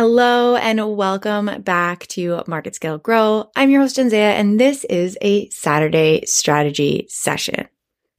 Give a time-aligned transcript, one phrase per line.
[0.00, 3.50] Hello and welcome back to Market Scale Grow.
[3.54, 7.68] I'm your host, Jen Zaia, and this is a Saturday strategy session.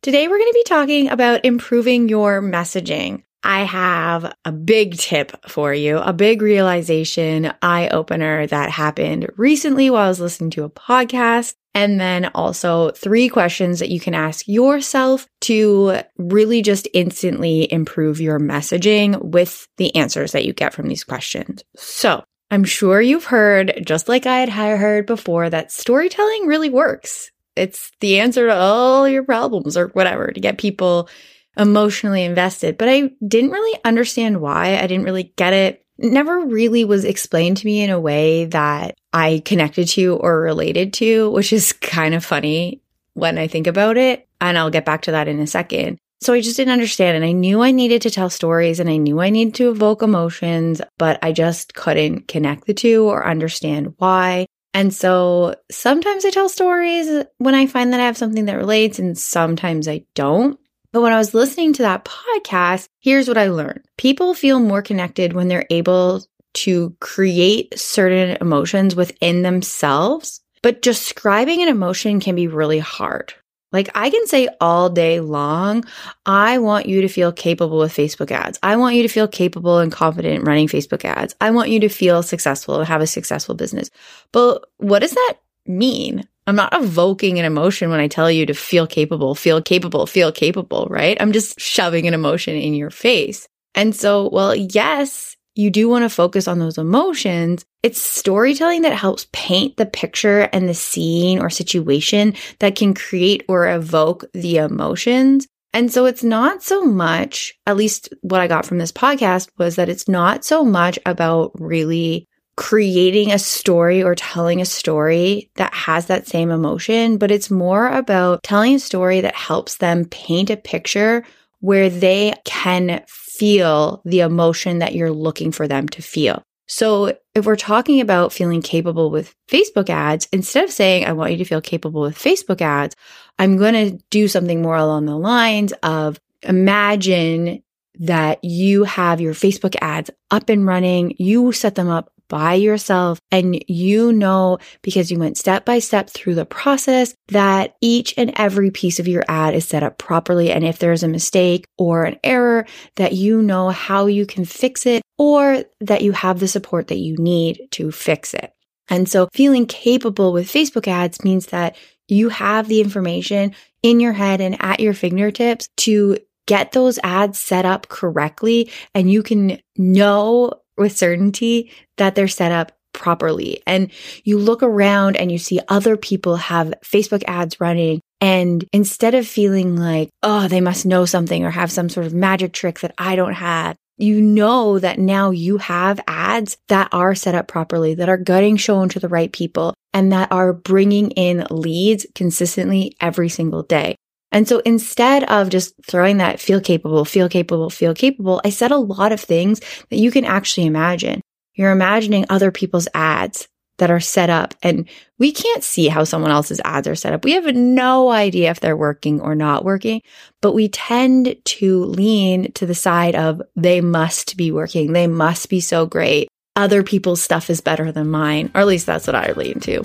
[0.04, 3.24] Today, we're going to be talking about improving your messaging.
[3.44, 9.90] I have a big tip for you, a big realization eye opener that happened recently
[9.90, 11.56] while I was listening to a podcast.
[11.74, 18.20] And then also three questions that you can ask yourself to really just instantly improve
[18.20, 21.64] your messaging with the answers that you get from these questions.
[21.78, 27.32] So I'm sure you've heard, just like I had heard before, that storytelling really works.
[27.56, 31.08] It's the answer to all your problems or whatever to get people
[31.58, 32.78] emotionally invested.
[32.78, 34.78] But I didn't really understand why.
[34.78, 38.96] I didn't really get it never really was explained to me in a way that
[39.14, 42.82] I connected to or related to, which is kind of funny
[43.14, 44.28] when I think about it.
[44.40, 45.98] And I'll get back to that in a second.
[46.22, 47.16] So I just didn't understand.
[47.16, 50.02] And I knew I needed to tell stories and I knew I needed to evoke
[50.02, 54.46] emotions, but I just couldn't connect the two or understand why.
[54.74, 59.00] And so sometimes I tell stories when I find that I have something that relates
[59.00, 60.60] and sometimes I don't.
[60.92, 63.86] But when I was listening to that podcast, here's what I learned.
[63.98, 66.24] People feel more connected when they're able
[66.54, 70.42] to create certain emotions within themselves.
[70.62, 73.34] But describing an emotion can be really hard.
[73.72, 75.86] Like I can say all day long,
[76.26, 78.60] I want you to feel capable with Facebook ads.
[78.62, 81.36] I want you to feel capable and confident running Facebook ads.
[81.40, 83.90] I want you to feel successful and have a successful business.
[84.34, 86.28] But what does that mean?
[86.48, 90.32] I'm not evoking an emotion when I tell you to feel capable, feel capable, feel
[90.32, 91.18] capable, right?
[91.20, 93.48] I'm just shoving an emotion in your face.
[93.76, 97.64] And so, well, yes, you do want to focus on those emotions.
[97.84, 103.44] It's storytelling that helps paint the picture and the scene or situation that can create
[103.48, 105.48] or evoke the emotions.
[105.74, 109.78] And so it's not so much, at least what I got from this podcast was
[109.78, 112.28] that it's not so much about really
[112.62, 117.88] creating a story or telling a story that has that same emotion, but it's more
[117.88, 121.26] about telling a story that helps them paint a picture
[121.62, 126.44] where they can feel the emotion that you're looking for them to feel.
[126.68, 131.32] So if we're talking about feeling capable with Facebook ads, instead of saying, I want
[131.32, 132.96] you to feel capable with Facebook ads,
[133.40, 137.64] I'm going to do something more along the lines of imagine
[138.00, 141.16] that you have your Facebook ads up and running.
[141.20, 146.10] You set them up by yourself and you know because you went step by step
[146.10, 150.50] through the process that each and every piece of your ad is set up properly.
[150.50, 152.66] And if there's a mistake or an error
[152.96, 157.00] that you know how you can fix it or that you have the support that
[157.00, 158.54] you need to fix it.
[158.88, 161.76] And so feeling capable with Facebook ads means that
[162.08, 163.54] you have the information
[163.84, 169.12] in your head and at your fingertips to get those ads set up correctly and
[169.12, 173.62] you can know with certainty that they're set up properly.
[173.66, 173.92] And
[174.24, 178.02] you look around and you see other people have Facebook ads running.
[178.20, 182.14] And instead of feeling like, oh, they must know something or have some sort of
[182.14, 187.16] magic trick that I don't have, you know that now you have ads that are
[187.16, 191.12] set up properly, that are getting shown to the right people, and that are bringing
[191.12, 193.96] in leads consistently every single day.
[194.32, 198.72] And so instead of just throwing that feel capable, feel capable, feel capable, I said
[198.72, 199.60] a lot of things
[199.90, 201.22] that you can actually imagine.
[201.54, 203.48] You're imagining other people's ads
[203.78, 204.88] that are set up and
[205.18, 207.26] we can't see how someone else's ads are set up.
[207.26, 210.02] We have no idea if they're working or not working,
[210.40, 214.94] but we tend to lean to the side of they must be working.
[214.94, 216.28] They must be so great.
[216.56, 219.84] Other people's stuff is better than mine, or at least that's what I lean to.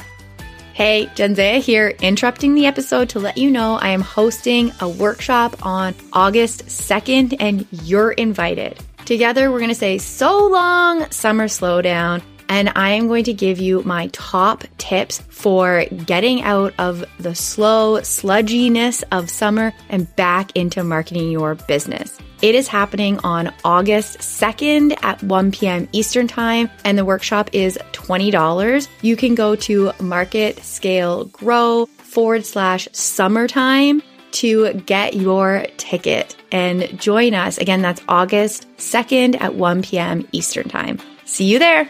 [0.76, 4.86] Hey, Jen Zaia here, interrupting the episode to let you know I am hosting a
[4.86, 8.78] workshop on August 2nd and you're invited.
[9.06, 12.20] Together, we're going to say so long, summer slowdown.
[12.50, 17.34] And I am going to give you my top tips for getting out of the
[17.34, 22.18] slow sludginess of summer and back into marketing your business.
[22.46, 25.88] It is happening on August 2nd at 1 p.m.
[25.90, 28.86] Eastern Time, and the workshop is $20.
[29.02, 34.00] You can go to Market Scale Grow forward slash summertime
[34.30, 37.58] to get your ticket and join us.
[37.58, 40.28] Again, that's August 2nd at 1 p.m.
[40.30, 41.00] Eastern Time.
[41.24, 41.88] See you there.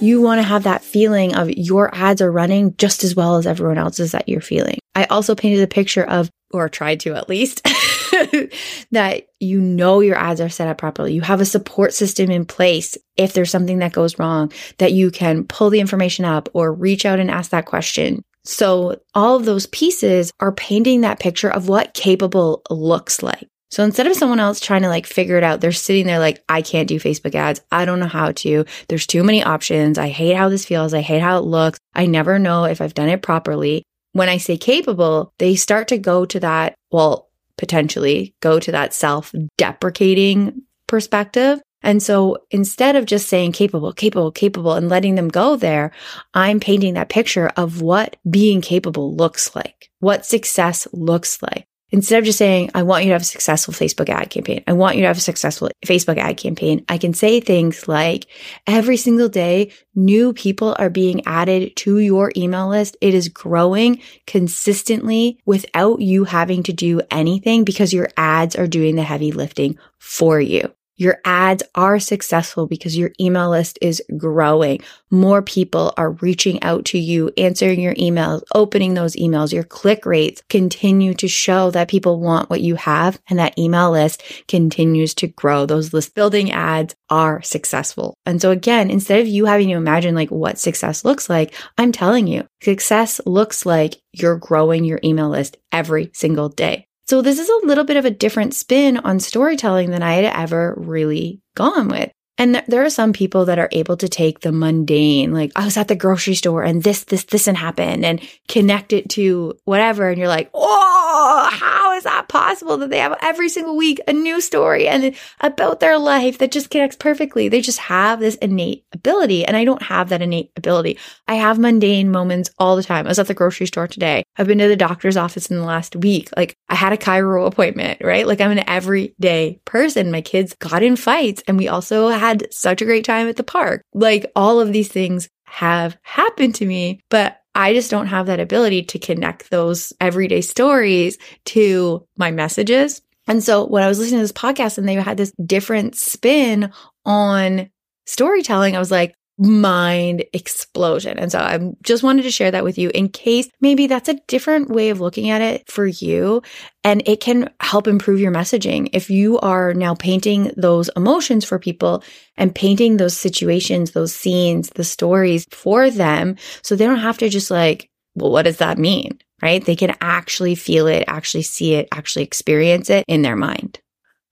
[0.00, 3.46] You want to have that feeling of your ads are running just as well as
[3.46, 4.78] everyone else's that you're feeling.
[4.94, 7.66] I also painted a picture of, or tried to at least,
[8.90, 11.12] that you know your ads are set up properly.
[11.12, 15.10] You have a support system in place if there's something that goes wrong that you
[15.10, 18.22] can pull the information up or reach out and ask that question.
[18.44, 23.48] So all of those pieces are painting that picture of what capable looks like.
[23.70, 26.42] So instead of someone else trying to like figure it out, they're sitting there like,
[26.48, 27.60] I can't do Facebook ads.
[27.72, 28.64] I don't know how to.
[28.88, 29.98] There's too many options.
[29.98, 30.94] I hate how this feels.
[30.94, 31.78] I hate how it looks.
[31.92, 33.82] I never know if I've done it properly.
[34.12, 38.94] When I say capable, they start to go to that, well, potentially go to that
[38.94, 41.60] self deprecating perspective.
[41.82, 45.92] And so instead of just saying capable, capable, capable and letting them go there,
[46.34, 51.66] I'm painting that picture of what being capable looks like, what success looks like.
[51.90, 54.64] Instead of just saying, I want you to have a successful Facebook ad campaign.
[54.66, 56.84] I want you to have a successful Facebook ad campaign.
[56.88, 58.26] I can say things like
[58.66, 62.96] every single day, new people are being added to your email list.
[63.00, 68.96] It is growing consistently without you having to do anything because your ads are doing
[68.96, 70.72] the heavy lifting for you.
[70.96, 74.80] Your ads are successful because your email list is growing.
[75.10, 79.52] More people are reaching out to you, answering your emails, opening those emails.
[79.52, 83.90] Your click rates continue to show that people want what you have and that email
[83.90, 85.66] list continues to grow.
[85.66, 88.14] Those list building ads are successful.
[88.24, 91.92] And so again, instead of you having to imagine like what success looks like, I'm
[91.92, 96.85] telling you, success looks like you're growing your email list every single day.
[97.08, 100.24] So this is a little bit of a different spin on storytelling than I had
[100.24, 102.10] ever really gone with.
[102.38, 105.62] And th- there are some people that are able to take the mundane, like oh,
[105.62, 109.08] I was at the grocery store and this, this, this and happened and connect it
[109.10, 110.08] to whatever.
[110.08, 114.12] And you're like, oh, how is that possible that they have every single week a
[114.12, 117.48] new story and about their life that just connects perfectly?
[117.48, 119.44] They just have this innate ability.
[119.46, 120.98] And I don't have that innate ability.
[121.26, 123.06] I have mundane moments all the time.
[123.06, 124.24] I was at the grocery store today.
[124.36, 126.28] I've been to the doctor's office in the last week.
[126.36, 128.26] Like I had a chiro appointment, right?
[128.26, 130.10] Like I'm an everyday person.
[130.10, 133.36] My kids got in fights and we also had had such a great time at
[133.36, 133.82] the park.
[133.94, 138.40] Like all of these things have happened to me, but I just don't have that
[138.40, 143.00] ability to connect those everyday stories to my messages.
[143.28, 146.72] And so when I was listening to this podcast and they had this different spin
[147.04, 147.70] on
[148.06, 151.18] storytelling, I was like, mind explosion.
[151.18, 154.20] And so I just wanted to share that with you in case maybe that's a
[154.28, 156.42] different way of looking at it for you.
[156.84, 158.88] And it can help improve your messaging.
[158.92, 162.02] If you are now painting those emotions for people
[162.36, 167.28] and painting those situations, those scenes, the stories for them, so they don't have to
[167.28, 169.18] just like, well, what does that mean?
[169.42, 169.62] Right?
[169.62, 173.80] They can actually feel it, actually see it, actually experience it in their mind.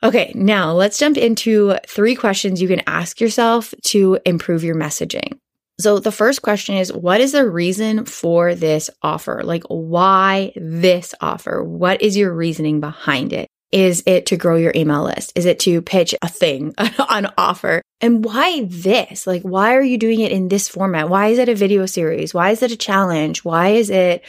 [0.05, 5.39] Okay, now let's jump into three questions you can ask yourself to improve your messaging.
[5.81, 9.41] So the first question is, what is the reason for this offer?
[9.43, 11.65] Like, why this offer?
[11.65, 13.49] What is your reasoning behind it?
[13.73, 15.33] Is it to grow your email list?
[15.35, 17.83] Is it to pitch a thing, an offer?
[18.01, 19.27] And why this?
[19.27, 21.09] Like, why are you doing it in this format?
[21.09, 22.35] Why is it a video series?
[22.35, 23.43] Why is it a challenge?
[23.43, 24.23] Why is it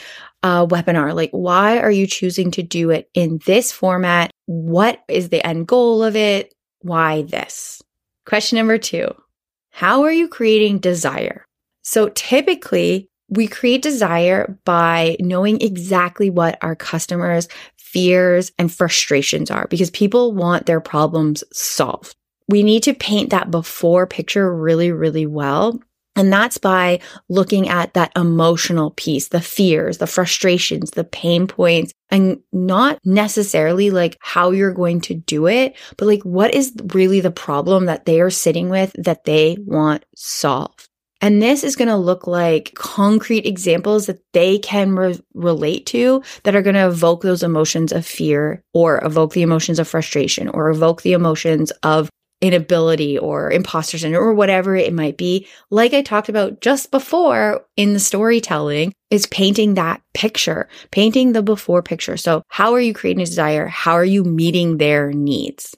[0.46, 1.16] a webinar?
[1.16, 4.30] Like, why are you choosing to do it in this format?
[4.46, 6.54] What is the end goal of it?
[6.82, 7.82] Why this?
[8.28, 9.08] Question number two.
[9.72, 11.46] How are you creating desire?
[11.82, 19.68] So typically we create desire by knowing exactly what our customers fears and frustrations are
[19.68, 22.16] because people want their problems solved.
[22.50, 25.82] We need to paint that before picture really, really well
[26.16, 31.94] and that's by looking at that emotional piece, the fears, the frustrations, the pain points,
[32.10, 37.20] and not necessarily like how you're going to do it, but like what is really
[37.20, 40.88] the problem that they are sitting with that they want solved.
[41.22, 46.22] And this is going to look like concrete examples that they can re- relate to
[46.44, 50.50] that are going to evoke those emotions of fear or evoke the emotions of frustration
[50.50, 52.10] or evoke the emotions of
[52.46, 57.66] inability or imposter syndrome or whatever it might be, like I talked about just before
[57.76, 62.18] in the storytelling, is painting that picture, painting the before picture.
[62.18, 63.68] So how are you creating a desire?
[63.68, 65.76] How are you meeting their needs?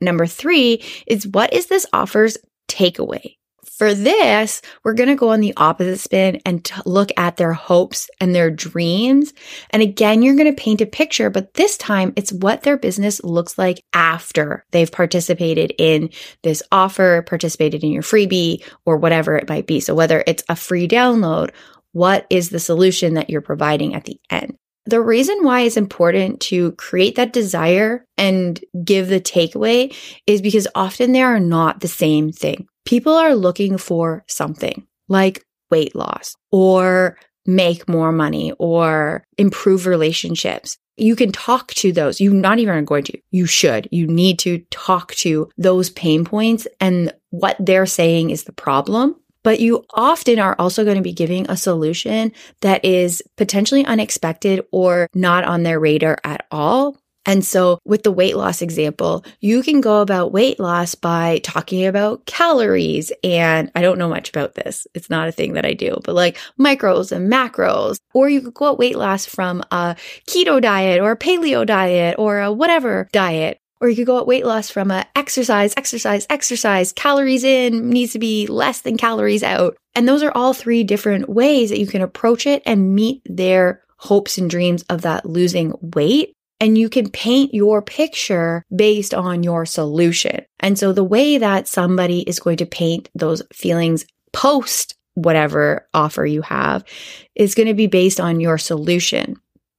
[0.00, 2.36] Number three is what is this offer's
[2.68, 3.37] takeaway?
[3.78, 7.52] For this, we're going to go on the opposite spin and t- look at their
[7.52, 9.32] hopes and their dreams.
[9.70, 13.22] And again, you're going to paint a picture, but this time it's what their business
[13.22, 16.10] looks like after they've participated in
[16.42, 19.78] this offer, participated in your freebie or whatever it might be.
[19.78, 21.50] So whether it's a free download,
[21.92, 24.56] what is the solution that you're providing at the end?
[24.86, 29.94] The reason why it's important to create that desire and give the takeaway
[30.26, 32.66] is because often they are not the same thing.
[32.88, 34.86] People are looking for something.
[35.08, 40.78] like weight loss or make more money or improve relationships.
[40.96, 42.20] You can talk to those.
[42.20, 43.18] You're not even going to.
[43.30, 43.88] You should.
[43.92, 49.14] You need to talk to those pain points and what they're saying is the problem.
[49.44, 54.64] But you often are also going to be giving a solution that is potentially unexpected
[54.72, 56.96] or not on their radar at all.
[57.28, 61.84] And so with the weight loss example, you can go about weight loss by talking
[61.84, 63.12] about calories.
[63.22, 64.86] And I don't know much about this.
[64.94, 68.54] It's not a thing that I do, but like micros and macros, or you could
[68.54, 69.94] go at weight loss from a
[70.26, 73.58] keto diet or a paleo diet or a whatever diet.
[73.82, 78.14] Or you could go at weight loss from a exercise, exercise, exercise, calories in needs
[78.14, 79.76] to be less than calories out.
[79.94, 83.82] And those are all three different ways that you can approach it and meet their
[83.98, 89.42] hopes and dreams of that losing weight and you can paint your picture based on
[89.42, 90.44] your solution.
[90.60, 96.24] And so the way that somebody is going to paint those feelings post whatever offer
[96.24, 96.84] you have
[97.34, 99.36] is going to be based on your solution.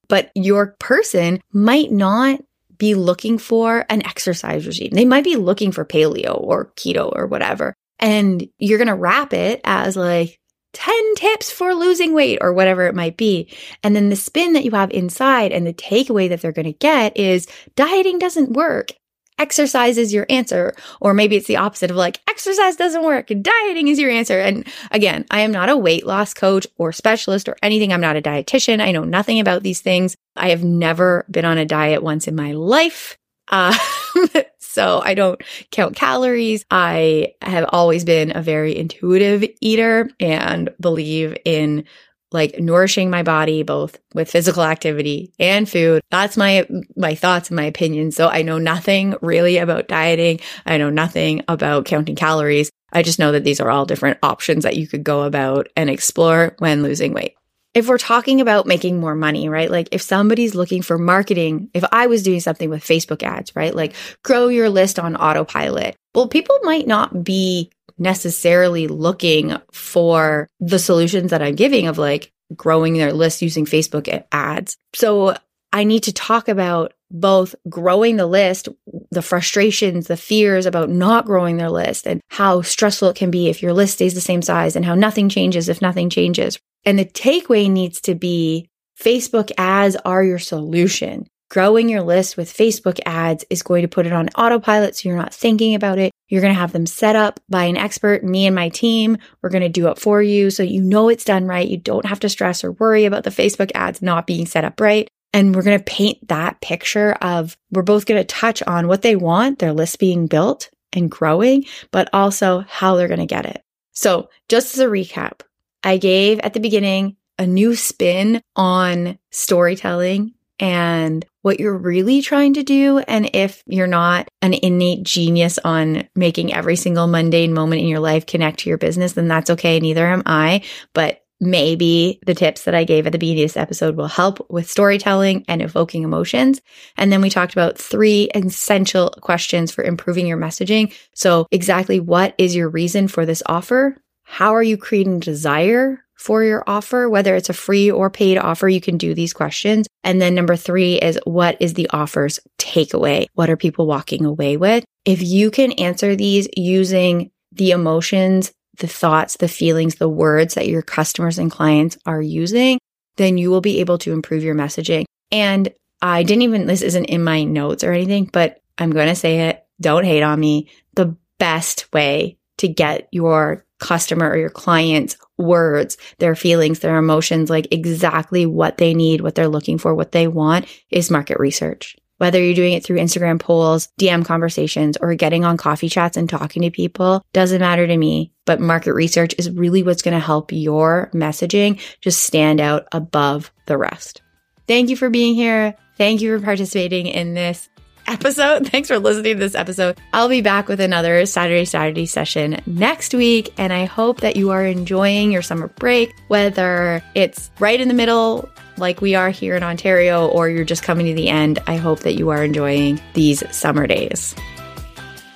[0.08, 2.42] But your person might not
[2.78, 4.92] be looking for an exercise regime.
[4.92, 7.74] They might be looking for paleo or keto or whatever.
[8.00, 10.39] And you're going to wrap it as like,
[10.74, 13.52] 10 tips for losing weight or whatever it might be.
[13.84, 16.74] And then the spin that you have inside and the takeaway that they're going to
[16.74, 18.92] get is dieting doesn't work.
[19.40, 20.74] Exercise is your answer.
[21.00, 23.28] Or maybe it's the opposite of like, exercise doesn't work.
[23.28, 24.40] Dieting is your answer.
[24.40, 27.94] And again, I am not a weight loss coach or specialist or anything.
[27.94, 28.82] I'm not a dietitian.
[28.82, 30.16] I know nothing about these things.
[30.36, 33.18] I have never been on a diet once in my life.
[33.48, 33.76] Uh,
[34.70, 36.64] so I don't count calories.
[36.70, 41.86] I have always been a very intuitive eater and believe in
[42.32, 46.02] like nourishing my body both with physical activity and food.
[46.12, 48.16] That's my my thoughts and my opinions.
[48.16, 50.40] So I know nothing really about dieting.
[50.68, 52.70] I know nothing about counting calories.
[52.94, 55.90] I just know that these are all different options that you could go about and
[55.90, 57.34] explore when losing weight
[57.74, 59.70] if we're talking about making more money, right?
[59.70, 63.76] Like if somebody's looking for marketing, if I was doing something with Facebook ads, right?
[63.76, 65.96] Like grow your list on autopilot.
[66.16, 72.32] Well, people might not be necessarily looking for the solutions that I'm giving of like
[72.56, 74.78] growing their list using Facebook ads.
[74.96, 75.36] So
[75.72, 78.70] I need to talk about both growing the list,
[79.12, 83.50] the frustrations, the fears about not growing their list and how stressful it can be
[83.50, 86.60] if your list stays the same size and how nothing changes if nothing changes.
[86.86, 88.70] And the takeaway needs to be
[89.00, 91.28] Facebook ads are your solution.
[91.50, 95.18] Growing your list with Facebook ads is going to put it on autopilot so you're
[95.18, 96.12] not thinking about it.
[96.28, 99.18] You're going to have them set up by an expert, me and my team.
[99.42, 101.68] We're going to do it for you so you know it's done right.
[101.68, 104.80] You don't have to stress or worry about the Facebook ads not being set up
[104.80, 105.08] right.
[105.34, 109.02] And we're going to paint that picture of we're both going to touch on what
[109.02, 113.46] they want, their list being built and growing, but also how they're going to get
[113.46, 113.64] it.
[113.92, 115.42] So just as a recap,
[115.84, 122.54] I gave at the beginning a new spin on storytelling and what you're really trying
[122.56, 123.00] to do.
[123.00, 128.02] And if you're not an innate genius on making every single mundane moment in your
[128.02, 129.80] life connect to your business, then that's okay.
[129.80, 130.64] Neither am I.
[130.94, 134.46] But maybe the tips that I gave at the beginning of this episode will help
[134.50, 136.60] with storytelling and evoking emotions.
[136.98, 140.94] And then we talked about three essential questions for improving your messaging.
[141.14, 143.96] So exactly what is your reason for this offer?
[144.32, 147.10] How are you creating desire for your offer?
[147.10, 149.88] Whether it's a free or paid offer, you can do these questions.
[150.04, 153.26] And then number three is what is the offer's takeaway?
[153.34, 154.86] What are people walking away with?
[155.04, 160.68] If you can answer these using the emotions the thoughts, the feelings, the words that
[160.68, 162.80] your customers and clients are using,
[163.18, 165.04] then you will be able to improve your messaging.
[165.32, 169.16] And I didn't even, this isn't in my notes or anything, but I'm going to
[169.16, 169.66] say it.
[169.82, 170.70] Don't hate on me.
[170.94, 177.50] The best way to get your customer or your client's words, their feelings, their emotions,
[177.50, 181.96] like exactly what they need, what they're looking for, what they want is market research.
[182.18, 186.30] Whether you're doing it through Instagram polls, DM conversations, or getting on coffee chats and
[186.30, 188.34] talking to people doesn't matter to me.
[188.46, 193.54] But market research is really what's going to help your messaging just stand out above
[193.68, 194.22] the rest.
[194.68, 195.76] Thank you for being here.
[195.98, 197.69] Thank you for participating in this
[198.10, 198.68] episode.
[198.72, 199.98] Thanks for listening to this episode.
[200.14, 203.54] I'll be back with another Saturday Saturday session next week.
[203.58, 207.94] And I hope that you are enjoying your summer break, whether it's right in the
[207.94, 208.50] middle
[208.80, 212.00] like we are here in Ontario, or you're just coming to the end, I hope
[212.00, 214.36] that you are enjoying these summer days.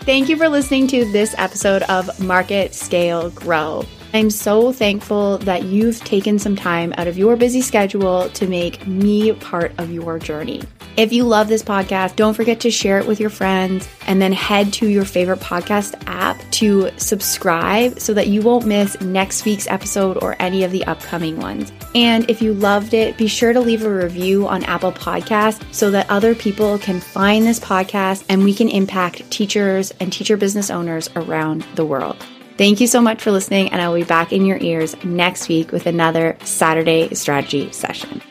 [0.02, 3.86] Thank you for listening to this episode of Market Scale Grow.
[4.16, 8.86] I'm so thankful that you've taken some time out of your busy schedule to make
[8.86, 10.62] me part of your journey.
[10.98, 14.32] If you love this podcast, don't forget to share it with your friends and then
[14.32, 19.68] head to your favorite podcast app to subscribe so that you won't miss next week's
[19.68, 21.72] episode or any of the upcoming ones.
[21.96, 25.90] And if you loved it, be sure to leave a review on Apple Podcasts so
[25.90, 30.70] that other people can find this podcast and we can impact teachers and teacher business
[30.70, 32.24] owners around the world.
[32.56, 35.50] Thank you so much for listening, and I will be back in your ears next
[35.50, 38.22] week with another Saturday strategy session.